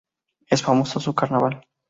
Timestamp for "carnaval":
1.13-1.63